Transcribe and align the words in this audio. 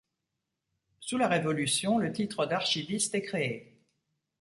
Sous 0.99 1.19
la 1.19 1.27
Révolution, 1.27 1.99
le 1.99 2.11
titre 2.11 2.47
d'archiviste 2.47 3.13
est 3.13 3.21
créé. 3.21 3.77